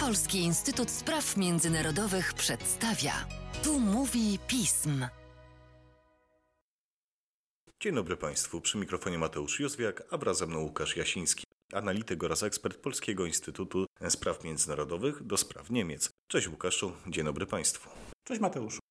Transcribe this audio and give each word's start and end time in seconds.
Polski 0.00 0.38
Instytut 0.38 0.90
Spraw 0.90 1.36
Międzynarodowych 1.36 2.34
przedstawia. 2.34 3.12
Tu 3.64 3.80
mówi 3.80 4.38
pism. 4.46 5.06
Dzień 7.80 7.94
dobry 7.94 8.16
Państwu. 8.16 8.60
Przy 8.60 8.78
mikrofonie 8.78 9.18
Mateusz 9.18 9.60
Józwiak, 9.60 10.02
a 10.10 10.16
wraz 10.18 10.38
ze 10.38 10.46
mną 10.46 10.60
Łukasz 10.60 10.96
Jasiński, 10.96 11.44
analityk 11.72 12.24
oraz 12.24 12.42
ekspert 12.42 12.76
Polskiego 12.78 13.26
Instytutu 13.26 13.86
Spraw 14.08 14.44
Międzynarodowych 14.44 15.22
do 15.22 15.36
spraw 15.36 15.70
Niemiec. 15.70 16.10
Cześć 16.28 16.48
Łukaszu, 16.48 16.92
dzień 17.06 17.24
dobry 17.24 17.46
Państwu. 17.46 17.90
Cześć 18.24 18.40
Mateuszu. 18.40 18.81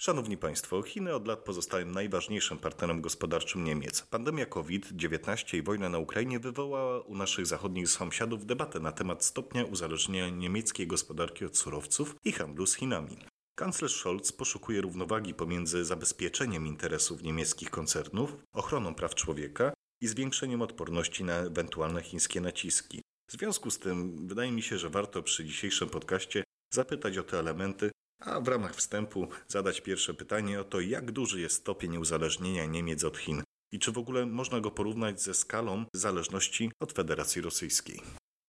Szanowni 0.00 0.36
Państwo, 0.36 0.82
Chiny 0.82 1.14
od 1.14 1.26
lat 1.26 1.38
pozostają 1.38 1.86
najważniejszym 1.86 2.58
partnerem 2.58 3.00
gospodarczym 3.00 3.64
Niemiec. 3.64 4.02
Pandemia 4.02 4.46
COVID-19 4.46 5.56
i 5.56 5.62
wojna 5.62 5.88
na 5.88 5.98
Ukrainie 5.98 6.38
wywołała 6.38 7.00
u 7.00 7.14
naszych 7.14 7.46
zachodnich 7.46 7.88
sąsiadów 7.88 8.46
debatę 8.46 8.80
na 8.80 8.92
temat 8.92 9.24
stopnia 9.24 9.64
uzależnienia 9.64 10.28
niemieckiej 10.28 10.86
gospodarki 10.86 11.44
od 11.44 11.56
surowców 11.56 12.16
i 12.24 12.32
handlu 12.32 12.66
z 12.66 12.74
Chinami. 12.74 13.16
Kanclerz 13.54 13.96
Scholz 13.96 14.32
poszukuje 14.32 14.80
równowagi 14.80 15.34
pomiędzy 15.34 15.84
zabezpieczeniem 15.84 16.66
interesów 16.66 17.22
niemieckich 17.22 17.70
koncernów, 17.70 18.36
ochroną 18.52 18.94
praw 18.94 19.14
człowieka 19.14 19.72
i 20.00 20.08
zwiększeniem 20.08 20.62
odporności 20.62 21.24
na 21.24 21.34
ewentualne 21.34 22.02
chińskie 22.02 22.40
naciski. 22.40 23.02
W 23.28 23.32
związku 23.32 23.70
z 23.70 23.78
tym 23.78 24.26
wydaje 24.28 24.52
mi 24.52 24.62
się, 24.62 24.78
że 24.78 24.90
warto 24.90 25.22
przy 25.22 25.44
dzisiejszym 25.44 25.88
podcaście 25.88 26.44
zapytać 26.74 27.18
o 27.18 27.22
te 27.22 27.38
elementy, 27.38 27.90
a 28.20 28.40
w 28.40 28.48
ramach 28.48 28.76
wstępu 28.76 29.28
zadać 29.48 29.80
pierwsze 29.80 30.14
pytanie 30.14 30.60
o 30.60 30.64
to, 30.64 30.80
jak 30.80 31.12
duży 31.12 31.40
jest 31.40 31.56
stopień 31.56 31.96
uzależnienia 31.96 32.66
Niemiec 32.66 33.04
od 33.04 33.18
Chin 33.18 33.42
i 33.72 33.78
czy 33.78 33.92
w 33.92 33.98
ogóle 33.98 34.26
można 34.26 34.60
go 34.60 34.70
porównać 34.70 35.22
ze 35.22 35.34
skalą 35.34 35.84
zależności 35.94 36.70
od 36.80 36.92
Federacji 36.92 37.42
Rosyjskiej. 37.42 38.00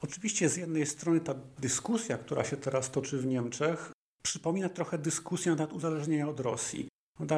Oczywiście 0.03 0.49
z 0.49 0.57
jednej 0.57 0.85
strony 0.85 1.19
ta 1.19 1.33
dyskusja, 1.59 2.17
która 2.17 2.43
się 2.43 2.57
teraz 2.57 2.91
toczy 2.91 3.17
w 3.17 3.25
Niemczech, 3.25 3.91
przypomina 4.23 4.69
trochę 4.69 4.97
dyskusję 4.97 5.51
na 5.51 5.57
temat 5.57 5.73
uzależnienia 5.73 6.29
od 6.29 6.39
Rosji. 6.39 6.87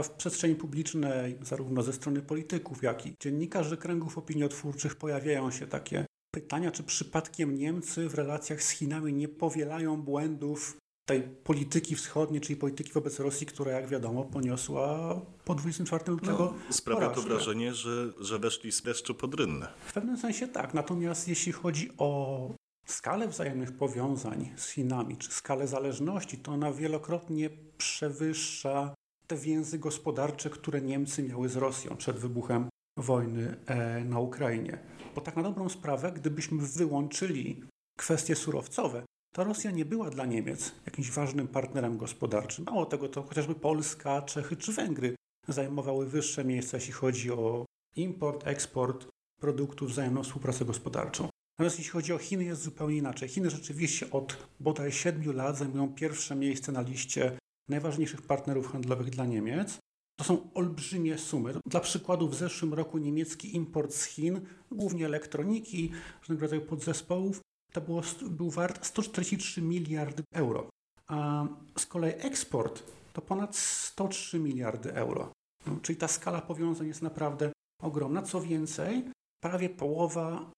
W 0.03 0.09
przestrzeni 0.09 0.55
publicznej, 0.55 1.37
zarówno 1.41 1.83
ze 1.83 1.93
strony 1.93 2.21
polityków, 2.21 2.83
jak 2.83 3.05
i 3.05 3.15
dziennikarzy 3.21 3.77
kręgów 3.77 4.17
opiniotwórczych, 4.17 4.95
pojawiają 4.95 5.51
się 5.51 5.67
takie 5.67 6.05
pytania, 6.31 6.71
czy 6.71 6.83
przypadkiem 6.83 7.55
Niemcy 7.55 8.09
w 8.09 8.13
relacjach 8.13 8.63
z 8.63 8.69
Chinami 8.69 9.13
nie 9.13 9.27
powielają 9.27 10.01
błędów 10.01 10.77
tej 11.11 11.21
polityki 11.21 11.95
wschodniej, 11.95 12.41
czyli 12.41 12.55
polityki 12.55 12.91
wobec 12.91 13.19
Rosji, 13.19 13.47
która 13.47 13.71
jak 13.71 13.87
wiadomo 13.87 14.23
poniosła 14.23 15.15
po 15.45 15.55
24 15.55 16.03
lutego 16.11 16.53
no, 16.67 16.73
Sprawia 16.73 17.09
to 17.09 17.21
wrażenie, 17.21 17.73
że, 17.73 18.13
że 18.19 18.39
weszli 18.39 18.71
z 18.71 18.81
deszczu 18.81 19.15
pod 19.15 19.33
rynnę. 19.33 19.73
W 19.85 19.93
pewnym 19.93 20.17
sensie 20.17 20.47
tak, 20.47 20.73
natomiast 20.73 21.27
jeśli 21.27 21.51
chodzi 21.51 21.89
o 21.97 22.49
skalę 22.85 23.27
wzajemnych 23.27 23.77
powiązań 23.77 24.53
z 24.55 24.69
Chinami, 24.69 25.17
czy 25.17 25.31
skalę 25.31 25.67
zależności, 25.67 26.37
to 26.37 26.51
ona 26.51 26.71
wielokrotnie 26.71 27.49
przewyższa 27.77 28.93
te 29.27 29.35
więzy 29.35 29.79
gospodarcze, 29.79 30.49
które 30.49 30.81
Niemcy 30.81 31.23
miały 31.23 31.49
z 31.49 31.55
Rosją 31.55 31.97
przed 31.97 32.17
wybuchem 32.17 32.69
wojny 32.97 33.57
e, 33.65 34.03
na 34.05 34.19
Ukrainie. 34.19 34.79
Bo 35.15 35.21
tak 35.21 35.35
na 35.35 35.43
dobrą 35.43 35.69
sprawę, 35.69 36.11
gdybyśmy 36.11 36.67
wyłączyli 36.67 37.63
kwestie 37.97 38.35
surowcowe, 38.35 39.03
to 39.33 39.43
Rosja 39.43 39.71
nie 39.71 39.85
była 39.85 40.09
dla 40.09 40.25
Niemiec 40.25 40.71
jakimś 40.85 41.11
ważnym 41.11 41.47
partnerem 41.47 41.97
gospodarczym. 41.97 42.65
Mało 42.65 42.85
tego, 42.85 43.09
to 43.09 43.23
chociażby 43.23 43.55
Polska, 43.55 44.21
Czechy 44.21 44.55
czy 44.55 44.73
Węgry 44.73 45.15
zajmowały 45.47 46.07
wyższe 46.07 46.45
miejsca, 46.45 46.77
jeśli 46.77 46.93
chodzi 46.93 47.31
o 47.31 47.65
import, 47.95 48.47
eksport 48.47 49.07
produktów, 49.39 49.89
wzajemną 49.89 50.23
współpracę 50.23 50.65
gospodarczą. 50.65 51.29
Natomiast 51.59 51.77
jeśli 51.77 51.91
chodzi 51.91 52.13
o 52.13 52.17
Chiny, 52.17 52.43
jest 52.43 52.61
zupełnie 52.61 52.97
inaczej. 52.97 53.29
Chiny 53.29 53.49
rzeczywiście 53.49 54.11
od 54.11 54.47
bodaj 54.59 54.91
7 54.91 55.35
lat 55.35 55.57
zajmują 55.57 55.93
pierwsze 55.93 56.35
miejsce 56.35 56.71
na 56.71 56.81
liście 56.81 57.37
najważniejszych 57.69 58.21
partnerów 58.21 58.71
handlowych 58.71 59.09
dla 59.09 59.25
Niemiec. 59.25 59.77
To 60.19 60.23
są 60.23 60.53
olbrzymie 60.53 61.17
sumy. 61.17 61.53
Dla 61.65 61.79
przykładu, 61.79 62.29
w 62.29 62.35
zeszłym 62.35 62.73
roku 62.73 62.97
niemiecki 62.97 63.55
import 63.55 63.93
z 63.93 64.03
Chin, 64.03 64.41
głównie 64.71 65.05
elektroniki, 65.05 65.91
różnego 66.19 66.41
rodzaju 66.41 66.61
podzespołów, 66.61 67.41
to 67.73 67.81
było, 67.81 68.01
był 68.29 68.49
wart 68.49 68.85
143 68.85 69.61
miliardy 69.61 70.23
euro. 70.33 70.69
A 71.07 71.47
z 71.77 71.85
kolei 71.85 72.13
eksport 72.17 72.83
to 73.13 73.21
ponad 73.21 73.55
103 73.55 74.39
miliardy 74.39 74.93
euro. 74.93 75.31
No, 75.65 75.79
czyli 75.81 75.97
ta 75.97 76.07
skala 76.07 76.41
powiązań 76.41 76.87
jest 76.87 77.01
naprawdę 77.01 77.51
ogromna. 77.81 78.21
Co 78.21 78.41
więcej, 78.41 79.11
prawie 79.43 79.69
połowa 79.69 80.51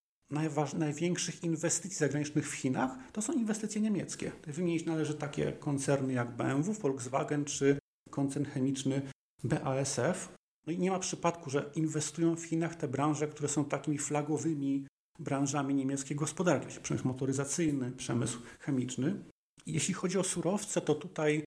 największych 0.73 1.43
inwestycji 1.43 1.97
zagranicznych 1.97 2.49
w 2.49 2.53
Chinach 2.53 2.91
to 3.11 3.21
są 3.21 3.33
inwestycje 3.33 3.81
niemieckie. 3.81 4.31
Wymienić 4.47 4.85
należy 4.85 5.13
takie 5.13 5.51
koncerny 5.51 6.13
jak 6.13 6.35
BMW, 6.35 6.73
Volkswagen 6.73 7.45
czy 7.45 7.79
koncern 8.09 8.45
chemiczny 8.45 9.01
BASF. 9.43 10.33
No 10.67 10.73
i 10.73 10.79
nie 10.79 10.91
ma 10.91 10.99
przypadku, 10.99 11.49
że 11.49 11.71
inwestują 11.75 12.35
w 12.35 12.43
Chinach 12.43 12.75
te 12.75 12.87
branże, 12.87 13.27
które 13.27 13.49
są 13.49 13.65
takimi 13.65 13.97
flagowymi 13.97 14.87
branżami 15.19 15.75
niemieckiej 15.75 16.17
gospodarki, 16.17 16.79
przemysł 16.79 17.07
motoryzacyjny, 17.07 17.91
przemysł 17.91 18.39
chemiczny. 18.59 19.23
Jeśli 19.65 19.93
chodzi 19.93 20.17
o 20.17 20.23
surowce, 20.23 20.81
to 20.81 20.95
tutaj 20.95 21.37
e, 21.37 21.43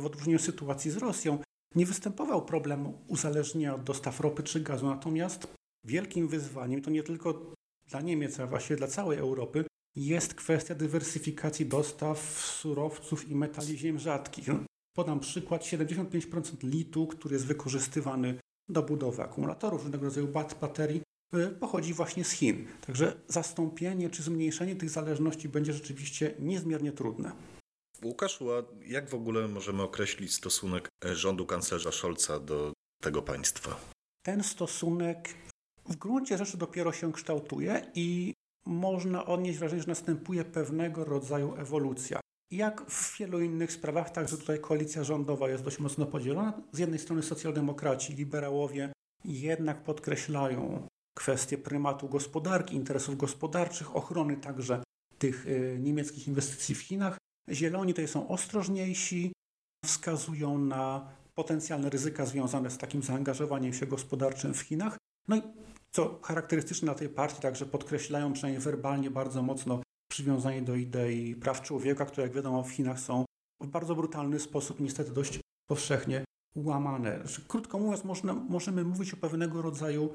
w 0.00 0.06
odróżnieniu 0.06 0.38
sytuacji 0.38 0.90
z 0.90 0.96
Rosją 0.96 1.38
nie 1.74 1.86
występował 1.86 2.44
problem 2.44 2.92
uzależnienia 3.06 3.74
od 3.74 3.84
dostaw 3.84 4.20
ropy 4.20 4.42
czy 4.42 4.60
gazu, 4.60 4.86
natomiast 4.86 5.48
wielkim 5.84 6.28
wyzwaniem, 6.28 6.82
to 6.82 6.90
nie 6.90 7.02
tylko 7.02 7.54
dla 7.86 8.00
Niemiec, 8.00 8.40
a 8.40 8.46
właściwie 8.46 8.76
dla 8.76 8.86
całej 8.86 9.18
Europy, 9.18 9.64
jest 9.96 10.34
kwestia 10.34 10.74
dywersyfikacji 10.74 11.66
dostaw 11.66 12.18
surowców 12.60 13.28
i 13.28 13.34
metali 13.34 13.78
ziem 13.78 13.98
rzadkich. 13.98 14.48
Podam 14.96 15.20
przykład, 15.20 15.62
75% 15.62 16.62
litu, 16.62 17.06
który 17.06 17.34
jest 17.34 17.46
wykorzystywany 17.46 18.38
do 18.68 18.82
budowy 18.82 19.22
akumulatorów, 19.22 19.82
różnego 19.82 20.04
rodzaju 20.04 20.28
baterii, 20.60 21.02
pochodzi 21.60 21.94
właśnie 21.94 22.24
z 22.24 22.30
Chin. 22.30 22.66
Także 22.86 23.20
zastąpienie 23.28 24.10
czy 24.10 24.22
zmniejszenie 24.22 24.76
tych 24.76 24.90
zależności 24.90 25.48
będzie 25.48 25.72
rzeczywiście 25.72 26.34
niezmiernie 26.38 26.92
trudne. 26.92 27.32
Łukaszu, 28.02 28.52
a 28.52 28.62
jak 28.86 29.10
w 29.10 29.14
ogóle 29.14 29.48
możemy 29.48 29.82
określić 29.82 30.34
stosunek 30.34 30.88
rządu 31.04 31.46
kanclerza 31.46 31.92
Scholza 31.92 32.40
do 32.40 32.72
tego 33.02 33.22
państwa? 33.22 33.80
Ten 34.22 34.42
stosunek 34.42 35.34
w 35.88 35.96
gruncie 35.96 36.38
rzeczy 36.38 36.56
dopiero 36.56 36.92
się 36.92 37.12
kształtuje 37.12 37.90
i 37.94 38.34
można 38.66 39.26
odnieść 39.26 39.58
wrażenie, 39.58 39.82
że 39.82 39.88
następuje 39.88 40.44
pewnego 40.44 41.04
rodzaju 41.04 41.54
ewolucja. 41.54 42.20
Jak 42.50 42.90
w 42.90 43.18
wielu 43.18 43.40
innych 43.40 43.72
sprawach, 43.72 44.10
także 44.10 44.36
tutaj 44.36 44.60
koalicja 44.60 45.04
rządowa 45.04 45.48
jest 45.48 45.64
dość 45.64 45.78
mocno 45.78 46.06
podzielona. 46.06 46.62
Z 46.72 46.78
jednej 46.78 46.98
strony 46.98 47.22
socjaldemokraci, 47.22 48.14
liberałowie 48.14 48.92
jednak 49.24 49.84
podkreślają 49.84 50.87
kwestię 51.18 51.58
prymatu 51.58 52.08
gospodarki, 52.08 52.76
interesów 52.76 53.16
gospodarczych, 53.16 53.96
ochrony 53.96 54.36
także 54.36 54.82
tych 55.18 55.46
y, 55.46 55.78
niemieckich 55.80 56.28
inwestycji 56.28 56.74
w 56.74 56.80
Chinach. 56.80 57.18
Zieloni 57.50 57.94
to 57.94 58.08
są 58.08 58.28
ostrożniejsi, 58.28 59.32
wskazują 59.84 60.58
na 60.58 61.08
potencjalne 61.34 61.90
ryzyka 61.90 62.26
związane 62.26 62.70
z 62.70 62.78
takim 62.78 63.02
zaangażowaniem 63.02 63.72
się 63.72 63.86
gospodarczym 63.86 64.54
w 64.54 64.60
Chinach. 64.60 64.96
No 65.28 65.36
i 65.36 65.42
co 65.90 66.20
charakterystyczne 66.22 66.86
dla 66.86 66.94
tej 66.94 67.08
partii, 67.08 67.42
także 67.42 67.66
podkreślają 67.66 68.32
przynajmniej 68.32 68.62
werbalnie 68.62 69.10
bardzo 69.10 69.42
mocno 69.42 69.82
przywiązanie 70.10 70.62
do 70.62 70.74
idei 70.74 71.36
praw 71.36 71.62
człowieka, 71.62 72.06
które 72.06 72.26
jak 72.26 72.36
wiadomo 72.36 72.62
w 72.62 72.70
Chinach 72.70 73.00
są 73.00 73.24
w 73.60 73.66
bardzo 73.66 73.94
brutalny 73.94 74.40
sposób 74.40 74.80
niestety 74.80 75.12
dość 75.12 75.40
powszechnie 75.68 76.24
łamane. 76.56 77.24
Krótko 77.48 77.78
mówiąc, 77.78 78.04
można, 78.04 78.34
możemy 78.34 78.84
mówić 78.84 79.14
o 79.14 79.16
pewnego 79.16 79.62
rodzaju 79.62 80.10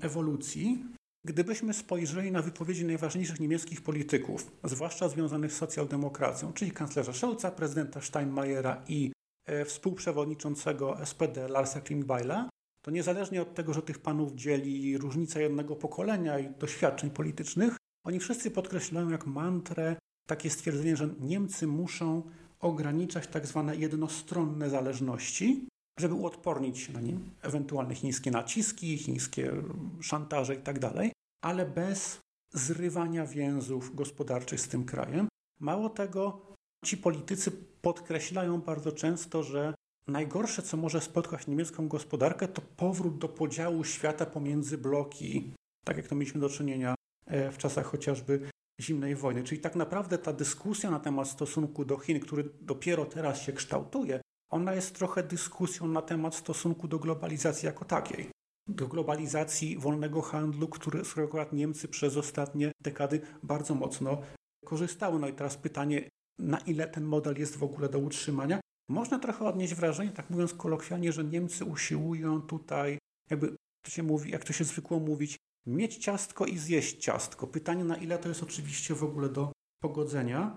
ewolucji. 0.00 0.84
Gdybyśmy 1.24 1.74
spojrzeli 1.74 2.32
na 2.32 2.42
wypowiedzi 2.42 2.84
najważniejszych 2.84 3.40
niemieckich 3.40 3.82
polityków, 3.82 4.52
zwłaszcza 4.64 5.08
związanych 5.08 5.52
z 5.52 5.56
socjaldemokracją, 5.56 6.52
czyli 6.52 6.70
kanclerza 6.70 7.12
Scholza, 7.12 7.50
prezydenta 7.50 8.00
Steinmeiera 8.00 8.82
i 8.88 9.12
e, 9.46 9.64
współprzewodniczącego 9.64 10.96
SPD 11.04 11.48
Larsa 11.48 11.80
Klingbeila, 11.80 12.48
to 12.84 12.90
niezależnie 12.90 13.42
od 13.42 13.54
tego, 13.54 13.74
że 13.74 13.82
tych 13.82 13.98
panów 13.98 14.32
dzieli 14.32 14.98
różnica 14.98 15.40
jednego 15.40 15.76
pokolenia 15.76 16.38
i 16.38 16.50
doświadczeń 16.50 17.10
politycznych, 17.10 17.76
oni 18.06 18.20
wszyscy 18.20 18.50
podkreślają 18.50 19.10
jak 19.10 19.26
mantrę 19.26 19.96
takie 20.28 20.50
stwierdzenie, 20.50 20.96
że 20.96 21.08
Niemcy 21.20 21.66
muszą 21.66 22.22
ograniczać 22.60 23.26
tak 23.26 23.46
zwane 23.46 23.76
jednostronne 23.76 24.70
zależności, 24.70 25.68
żeby 25.98 26.14
uodpornić 26.14 26.78
się 26.78 26.92
na 26.92 27.00
nim 27.00 27.30
ewentualne 27.42 27.94
chińskie 27.94 28.30
naciski, 28.30 28.98
chińskie 28.98 29.52
szantaże 30.00 30.54
itd., 30.54 30.90
tak 30.90 31.12
ale 31.44 31.66
bez 31.66 32.18
zrywania 32.54 33.26
więzów 33.26 33.94
gospodarczych 33.94 34.60
z 34.60 34.68
tym 34.68 34.84
krajem. 34.84 35.28
Mało 35.60 35.88
tego, 35.88 36.46
ci 36.84 36.96
politycy 36.96 37.52
podkreślają 37.82 38.60
bardzo 38.60 38.92
często, 38.92 39.42
że 39.42 39.74
Najgorsze, 40.10 40.62
co 40.62 40.76
może 40.76 41.00
spotkać 41.00 41.46
niemiecką 41.46 41.88
gospodarkę, 41.88 42.48
to 42.48 42.62
powrót 42.76 43.18
do 43.18 43.28
podziału 43.28 43.84
świata 43.84 44.26
pomiędzy 44.26 44.78
bloki, 44.78 45.52
tak 45.84 45.96
jak 45.96 46.08
to 46.08 46.14
mieliśmy 46.14 46.40
do 46.40 46.48
czynienia 46.48 46.94
e, 47.26 47.52
w 47.52 47.58
czasach 47.58 47.86
chociażby 47.86 48.50
zimnej 48.80 49.16
wojny. 49.16 49.44
Czyli 49.44 49.60
tak 49.60 49.76
naprawdę 49.76 50.18
ta 50.18 50.32
dyskusja 50.32 50.90
na 50.90 51.00
temat 51.00 51.28
stosunku 51.28 51.84
do 51.84 51.98
Chin, 51.98 52.20
który 52.20 52.50
dopiero 52.60 53.06
teraz 53.06 53.42
się 53.42 53.52
kształtuje, 53.52 54.20
ona 54.50 54.74
jest 54.74 54.94
trochę 54.94 55.22
dyskusją 55.22 55.88
na 55.88 56.02
temat 56.02 56.34
stosunku 56.34 56.88
do 56.88 56.98
globalizacji 56.98 57.66
jako 57.66 57.84
takiej. 57.84 58.30
Do 58.68 58.88
globalizacji 58.88 59.78
wolnego 59.78 60.22
handlu, 60.22 60.68
który, 60.68 61.04
z 61.04 61.10
którego 61.10 61.28
akurat 61.28 61.52
Niemcy 61.52 61.88
przez 61.88 62.16
ostatnie 62.16 62.72
dekady 62.80 63.20
bardzo 63.42 63.74
mocno 63.74 64.22
korzystały. 64.64 65.18
No 65.18 65.28
i 65.28 65.32
teraz 65.32 65.56
pytanie, 65.56 66.08
na 66.38 66.58
ile 66.58 66.88
ten 66.88 67.04
model 67.04 67.38
jest 67.38 67.56
w 67.56 67.62
ogóle 67.62 67.88
do 67.88 67.98
utrzymania? 67.98 68.60
Można 68.88 69.18
trochę 69.18 69.44
odnieść 69.44 69.74
wrażenie, 69.74 70.10
tak 70.10 70.30
mówiąc 70.30 70.54
kolokwialnie, 70.54 71.12
że 71.12 71.24
Niemcy 71.24 71.64
usiłują 71.64 72.42
tutaj, 72.42 72.98
jakby 73.30 73.56
to 73.84 73.90
się 73.90 74.02
mówi, 74.02 74.30
jak 74.30 74.44
to 74.44 74.52
się 74.52 74.64
zwykło 74.64 75.00
mówić, 75.00 75.36
mieć 75.66 75.96
ciastko 75.96 76.46
i 76.46 76.58
zjeść 76.58 76.96
ciastko. 76.96 77.46
Pytanie, 77.46 77.84
na 77.84 77.96
ile 77.96 78.18
to 78.18 78.28
jest 78.28 78.42
oczywiście 78.42 78.94
w 78.94 79.04
ogóle 79.04 79.28
do 79.28 79.52
pogodzenia. 79.82 80.56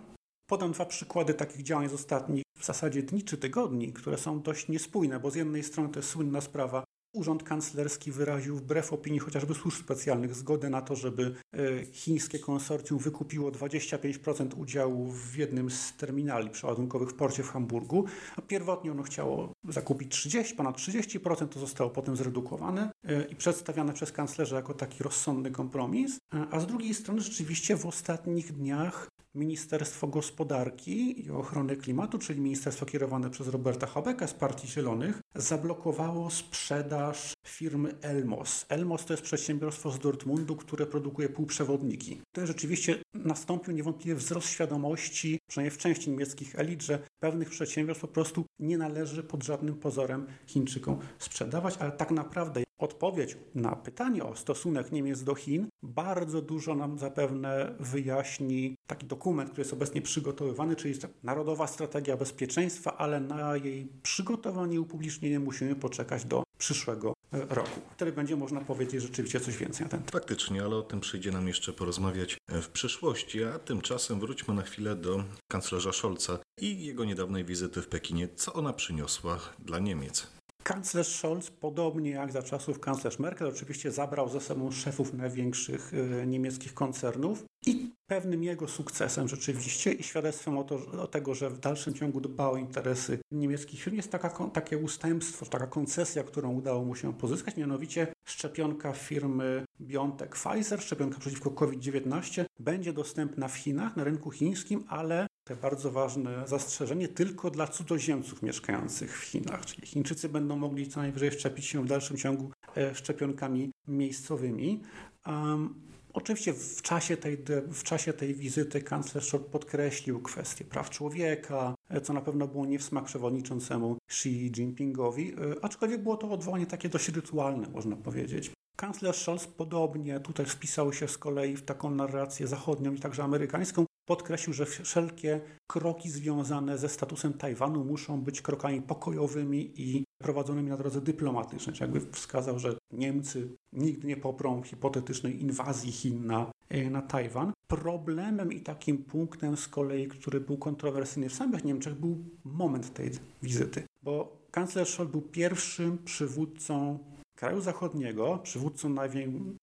Podam 0.50 0.72
dwa 0.72 0.86
przykłady 0.86 1.34
takich 1.34 1.64
działań 1.64 1.90
z 1.90 1.94
ostatnich 1.94 2.44
w 2.64 2.66
zasadzie 2.66 3.04
dni 3.04 3.24
czy 3.24 3.38
tygodni, 3.38 3.94
które 3.94 4.18
są 4.18 4.42
dość 4.42 4.68
niespójne, 4.68 5.20
bo 5.20 5.32
z 5.32 5.36
jednej 5.36 5.64
strony 5.64 5.90
to 5.90 6.00
jest 6.00 6.10
słynna 6.10 6.42
sprawa 6.42 6.84
Urząd 7.14 7.44
Kanclerski 7.44 8.12
wyraził 8.12 8.56
wbrew 8.56 8.94
opinii 8.94 9.20
chociażby 9.20 9.54
służb 9.54 9.80
specjalnych 9.80 10.36
zgodę 10.36 10.70
na 10.70 10.82
to, 10.82 10.96
żeby 10.96 11.36
e, 11.54 11.86
chińskie 11.86 12.40
konsorcjum 12.40 13.00
wykupiło 13.00 13.52
25% 13.52 14.60
udziału 14.60 15.12
w 15.12 15.36
jednym 15.36 15.72
z 15.72 15.94
terminali 15.98 16.50
przeładunkowych 16.50 17.10
w 17.10 17.14
porcie 17.14 17.44
w 17.44 17.50
Hamburgu. 17.50 18.06
Pierwotnie 18.48 18.92
ono 18.92 19.04
chciało 19.04 19.54
zakupić 19.70 20.12
30, 20.12 20.56
ponad 20.56 20.78
30%, 20.78 21.48
to 21.48 21.60
zostało 21.60 21.90
potem 21.90 22.16
zredukowane 22.16 22.92
e, 23.04 23.24
i 23.24 23.36
przedstawiane 23.36 23.94
przez 23.94 24.12
kanclerza 24.12 24.56
jako 24.56 24.74
taki 24.74 25.04
rozsądny 25.04 25.52
kompromis. 25.52 26.18
E, 26.34 26.48
a 26.52 26.60
z 26.60 26.68
drugiej 26.68 26.94
strony 26.94 27.22
rzeczywiście 27.22 27.78
w 27.78 27.86
ostatnich 27.86 28.54
dniach 28.54 29.08
Ministerstwo 29.36 30.08
Gospodarki 30.08 31.26
i 31.26 31.32
Ochrony 31.32 31.78
Klimatu, 31.78 32.20
czyli 32.20 32.42
ministerstwo 32.42 32.86
kierowane 32.86 33.30
przez 33.30 33.48
Roberta 33.48 33.88
Habecka 33.88 34.28
z 34.28 34.34
Partii 34.34 34.68
Zielonych, 34.68 35.22
zablokowało 35.36 36.30
sprzedaż 36.30 37.33
firmy 37.54 37.96
Elmos. 38.02 38.66
Elmos 38.70 39.06
to 39.06 39.14
jest 39.14 39.24
przedsiębiorstwo 39.24 39.92
z 39.92 40.00
Dortmundu, 40.00 40.56
które 40.56 40.86
produkuje 40.86 41.30
półprzewodniki. 41.30 42.22
To 42.36 42.48
rzeczywiście 42.48 42.96
nastąpił 43.14 43.74
niewątpliwie 43.74 44.16
wzrost 44.16 44.50
świadomości, 44.50 45.40
przynajmniej 45.50 45.72
w 45.72 45.78
części 45.78 46.10
niemieckich 46.10 46.60
elit, 46.60 46.82
że 46.82 47.00
pewnych 47.20 47.50
przedsiębiorstw 47.50 48.02
po 48.02 48.08
prostu 48.08 48.46
nie 48.60 48.78
należy 48.78 49.24
pod 49.24 49.44
żadnym 49.44 49.76
pozorem 49.76 50.28
Chińczykom 50.48 51.00
sprzedawać, 51.20 51.78
ale 51.78 51.92
tak 51.92 52.12
naprawdę 52.12 52.64
odpowiedź 52.84 53.38
na 53.56 53.76
pytanie 53.76 54.24
o 54.24 54.36
stosunek 54.36 54.92
Niemiec 54.92 55.24
do 55.24 55.36
Chin 55.36 55.68
bardzo 55.84 56.42
dużo 56.42 56.76
nam 56.76 57.00
zapewne 57.00 57.76
wyjaśni 57.80 58.76
taki 58.88 59.06
dokument, 59.06 59.50
który 59.50 59.62
jest 59.62 59.74
obecnie 59.74 60.02
przygotowywany, 60.02 60.76
czyli 60.76 60.94
Narodowa 61.24 61.68
Strategia 61.68 62.18
Bezpieczeństwa, 62.18 62.98
ale 62.98 63.20
na 63.20 63.58
jej 63.58 63.88
przygotowanie 64.04 64.76
i 64.76 64.80
upublicznienie 64.80 65.40
musimy 65.40 65.76
poczekać 65.76 66.26
do 66.26 66.44
przyszłego 66.64 67.14
e, 67.34 67.56
roku. 67.56 67.82
Wtedy 67.92 68.12
będzie 68.12 68.36
można 68.36 68.62
powiedzieć 68.62 69.02
rzeczywiście 69.02 69.40
coś 69.40 69.58
więcej 69.58 69.86
na 69.86 69.90
ten 69.90 70.00
temat. 70.00 70.12
Faktycznie, 70.12 70.64
ale 70.64 70.76
o 70.76 70.82
tym 70.82 71.00
przyjdzie 71.00 71.32
nam 71.32 71.48
jeszcze 71.48 71.74
porozmawiać 71.74 72.38
e, 72.48 72.62
w 72.62 72.70
przyszłości, 72.70 73.44
a 73.44 73.60
tymczasem 73.60 74.20
wróćmy 74.20 74.54
na 74.54 74.62
chwilę 74.62 74.96
do 74.96 75.24
kanclerza 75.48 75.94
Scholza 75.94 76.40
i 76.62 76.86
jego 76.86 77.06
niedawnej 77.06 77.46
wizyty 77.46 77.82
w 77.82 77.88
Pekinie. 77.88 78.28
Co 78.36 78.54
ona 78.54 78.74
przyniosła 78.74 79.40
dla 79.60 79.80
Niemiec? 79.80 80.28
Kanclerz 80.64 81.08
Scholz, 81.08 81.52
podobnie 81.52 82.12
jak 82.12 82.32
za 82.32 82.44
czasów 82.44 82.80
kanclerz 82.80 83.20
Merkel, 83.20 83.48
oczywiście 83.48 83.92
zabrał 83.92 84.30
ze 84.30 84.42
sobą 84.42 84.72
szefów 84.72 85.14
największych 85.14 85.94
y, 85.94 86.28
niemieckich 86.28 86.74
koncernów 86.74 87.46
i 87.66 87.92
pewnym 88.08 88.44
jego 88.44 88.68
sukcesem 88.68 89.28
rzeczywiście 89.28 89.92
i 89.92 90.04
świadectwem 90.04 90.58
o, 90.58 90.64
to, 90.64 90.76
o 91.02 91.08
tego, 91.08 91.36
że 91.36 91.50
w 91.50 91.60
dalszym 91.60 91.94
ciągu 91.94 92.22
dbał 92.22 92.54
o 92.54 92.58
interesy 92.58 93.20
niemieckich 93.32 93.84
firm 93.84 93.96
jest 93.96 94.12
taka, 94.12 94.30
takie 94.30 94.78
ustępstwo, 94.78 95.46
taka 95.46 95.68
koncesja, 95.68 96.24
którą 96.24 96.54
udało 96.54 96.86
mu 96.86 96.96
się 96.96 97.14
pozyskać, 97.14 97.58
mianowicie 97.58 98.08
szczepionka 98.26 98.94
firmy 98.94 99.66
BioNTech 99.82 100.30
Pfizer, 100.30 100.82
szczepionka 100.82 101.20
przeciwko 101.20 101.52
COVID-19 101.52 102.46
będzie 102.60 102.94
dostępna 102.94 103.48
w 103.48 103.58
Chinach, 103.58 103.96
na 103.96 104.04
rynku 104.04 104.32
chińskim, 104.32 104.84
ale 104.88 105.28
to 105.44 105.56
bardzo 105.56 105.92
ważne 105.92 106.48
zastrzeżenie 106.48 107.08
tylko 107.08 107.52
dla 107.52 107.68
cudzoziemców 107.68 108.42
mieszkających 108.42 109.20
w 109.20 109.24
Chinach. 109.24 109.66
Czyli 109.66 109.88
Chińczycy 109.88 110.30
będą 110.30 110.56
mogli 110.56 110.88
co 110.88 111.00
najwyżej 111.00 111.32
szczepić 111.32 111.66
się 111.66 111.84
w 111.84 111.88
dalszym 111.88 112.18
ciągu 112.18 112.52
e, 112.78 112.96
szczepionkami 112.96 113.72
miejscowymi. 113.88 114.82
Um, 115.28 115.94
Oczywiście 116.14 116.54
w 116.54 116.82
czasie, 116.82 117.18
tej, 117.18 117.38
w 117.68 117.84
czasie 117.84 118.14
tej 118.14 118.36
wizyty 118.36 118.82
kanclerz 118.82 119.28
Scholz 119.28 119.44
podkreślił 119.52 120.22
kwestię 120.22 120.66
praw 120.66 120.90
człowieka, 120.90 121.76
e, 121.90 122.02
co 122.02 122.14
na 122.14 122.22
pewno 122.22 122.48
było 122.48 122.66
nie 122.66 122.80
w 122.80 122.84
smak 122.84 123.06
przewodniczącemu 123.06 123.98
Xi 124.10 124.30
Jinpingowi, 124.30 125.34
e, 125.34 125.36
aczkolwiek 125.62 126.04
było 126.04 126.18
to 126.18 126.32
odwołanie 126.32 126.66
takie 126.66 126.90
dość 126.90 127.10
rytualne, 127.10 127.70
można 127.70 127.96
powiedzieć. 127.96 128.52
Kanclerz 128.76 129.22
Scholz 129.22 129.48
podobnie 129.48 130.20
tutaj 130.20 130.46
wpisał 130.46 130.94
się 130.94 131.08
z 131.08 131.18
kolei 131.18 131.56
w 131.56 131.66
taką 131.66 131.92
narrację 131.92 132.48
zachodnią 132.48 132.94
i 132.94 133.00
także 133.00 133.24
amerykańską, 133.24 133.86
Podkreślił, 134.06 134.54
że 134.54 134.66
wszelkie 134.66 135.42
kroki 135.68 136.10
związane 136.10 136.78
ze 136.78 136.90
statusem 136.90 137.34
Tajwanu 137.34 137.86
muszą 137.86 138.22
być 138.22 138.42
krokami 138.42 138.82
pokojowymi 138.82 139.74
i 139.82 140.06
prowadzonymi 140.18 140.70
na 140.70 140.78
drodze 140.78 141.02
dyplomatycznej. 141.02 141.76
Jakby 141.80 142.00
wskazał, 142.12 142.60
że 142.60 142.78
Niemcy 142.92 143.50
nigdy 143.74 144.08
nie 144.08 144.18
poprą 144.18 144.64
hipotetycznej 144.64 145.42
inwazji 145.42 145.92
Chin 145.92 146.26
na, 146.26 146.52
e, 146.70 146.90
na 146.90 147.02
Tajwan. 147.02 147.54
Problemem 147.68 148.54
i 148.54 148.62
takim 148.62 148.98
punktem 148.98 149.58
z 149.58 149.68
kolei, 149.68 150.08
który 150.08 150.40
był 150.40 150.58
kontrowersyjny 150.58 151.30
w 151.30 151.34
samych 151.34 151.64
Niemczech, 151.64 151.96
był 151.96 152.24
moment 152.44 152.94
tej 152.94 153.12
wizyty, 153.44 153.84
bo 154.04 154.38
kanclerz 154.52 154.90
Scholz 154.90 155.12
był 155.12 155.22
pierwszym 155.22 155.98
przywódcą 155.98 157.00
kraju 157.36 157.62
zachodniego, 157.62 158.40
przywódcą 158.44 158.96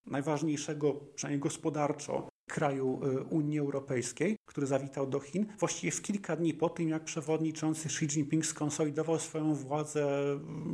najważniejszego, 0.07 0.95
przynajmniej 1.15 1.41
gospodarczo, 1.41 2.29
kraju 2.51 3.01
y, 3.05 3.23
Unii 3.23 3.59
Europejskiej, 3.59 4.37
który 4.47 4.67
zawitał 4.67 5.07
do 5.07 5.21
Chin, 5.21 5.47
właściwie 5.59 5.91
w 5.91 6.03
kilka 6.03 6.37
dni 6.37 6.55
po 6.55 6.69
tym, 6.69 6.89
jak 6.89 7.05
przewodniczący 7.05 7.89
Xi 7.89 8.05
Jinping 8.05 8.47
skonsolidował 8.47 9.19
swoją 9.19 9.55
władzę 9.55 10.23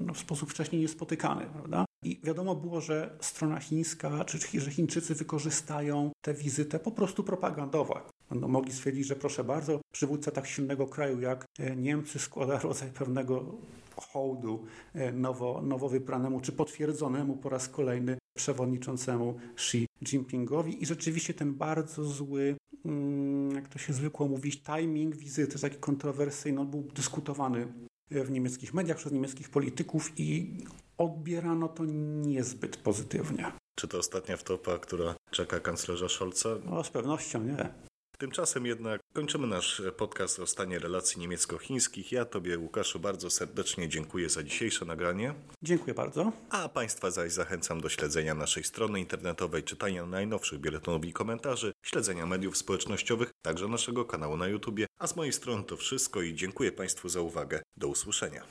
no, 0.07 0.15
w 0.15 0.19
sposób 0.19 0.51
wcześniej 0.51 0.83
niespotykany. 0.83 1.47
Prawda? 1.53 1.85
I 2.07 2.21
wiadomo 2.25 2.55
było, 2.55 2.81
że 2.81 3.17
strona 3.21 3.61
chińska, 3.61 4.25
czy 4.25 4.61
że 4.61 4.71
Chińczycy 4.71 5.15
wykorzystają 5.15 6.11
tę 6.25 6.35
wizytę 6.35 6.79
po 6.79 6.91
prostu 6.91 7.25
propagandowo. 7.25 8.01
Będą 8.31 8.49
mogli 8.49 8.73
stwierdzić, 8.73 9.07
że 9.07 9.17
proszę 9.17 9.45
bardzo, 9.45 9.81
przywódca 9.93 10.31
tak 10.31 10.47
silnego 10.47 10.87
kraju 10.87 11.21
jak 11.21 11.45
e, 11.59 11.77
Niemcy 11.77 12.19
składa 12.19 12.59
rodzaj 12.69 12.91
pewnego 12.91 13.55
hołdu 13.97 14.65
e, 14.95 15.13
nowo, 15.13 15.63
nowo 15.63 15.89
wybranemu 15.89 16.41
czy 16.41 16.53
potwierdzonemu 16.53 17.37
po 17.37 17.49
raz 17.49 17.69
kolejny 17.69 18.19
przewodniczącemu 18.37 19.35
Xi 19.55 19.87
Jinpingowi 20.03 20.83
i 20.83 20.87
rzeczywiście 20.87 21.35
ten 21.35 21.55
bardzo 21.55 22.05
zły, 22.05 22.57
mm, 22.85 23.55
jak 23.55 23.69
to 23.69 23.79
się 23.79 23.93
zwykło 23.93 24.29
mówić, 24.29 24.63
timing 24.63 25.17
wizyty, 25.17 25.59
taki 25.59 25.77
kontrowersyjny, 25.77 26.61
on 26.61 26.71
był 26.71 26.83
dyskutowany 26.83 27.69
w 28.11 28.31
niemieckich 28.31 28.75
mediach 28.75 28.97
przez 28.97 29.13
niemieckich 29.13 29.51
polityków 29.51 30.13
i 30.17 30.59
odbierano 30.99 31.69
to 31.69 31.85
niezbyt 31.85 32.77
pozytywnie. 32.77 33.53
Czy 33.75 33.89
to 33.89 33.99
ostatnia 33.99 34.37
wtopa, 34.37 34.79
która 34.79 35.15
czeka 35.31 35.61
kanclerza 35.61 36.09
Scholza? 36.09 36.49
No, 36.65 36.85
z 36.85 36.91
pewnością 36.91 37.43
nie. 37.43 37.73
Tymczasem 38.19 38.67
jednak 38.67 39.01
kończymy 39.15 39.47
nasz 39.47 39.83
podcast 39.97 40.39
o 40.39 40.47
stanie 40.47 40.79
relacji 40.79 41.21
niemiecko-chińskich. 41.21 42.13
Ja 42.13 42.25
Tobie, 42.25 42.59
Łukaszu, 42.59 43.01
bardzo 43.01 43.31
serdecznie 43.31 43.89
dziękuję 43.89 44.29
za 44.29 44.43
dzisiejsze 44.43 44.85
nagranie. 44.85 45.35
Dziękuję 45.63 45.95
bardzo. 45.95 46.33
A 46.51 46.69
Państwa 46.69 47.11
zaś 47.11 47.33
zachęcam 47.33 47.81
do 47.81 47.89
śledzenia 47.89 48.35
naszej 48.35 48.65
strony 48.65 49.01
internetowej, 49.01 49.63
czytania 49.63 50.07
najnowszych 50.07 50.61
biuletynów 50.61 51.05
i 51.05 51.13
komentarzy, 51.13 51.73
śledzenia 51.83 52.27
mediów 52.27 52.57
społecznościowych, 52.57 53.31
także 53.43 53.69
naszego 53.69 54.05
kanału 54.05 54.37
na 54.37 54.49
YouTubie. 54.49 54.87
A 54.99 55.07
z 55.07 55.17
mojej 55.17 55.33
strony 55.33 55.65
to 55.65 55.77
wszystko 55.77 56.23
i 56.23 56.35
dziękuję 56.35 56.73
Państwu 56.73 57.09
za 57.09 57.21
uwagę. 57.21 57.63
Do 57.77 57.89
usłyszenia. 57.89 58.43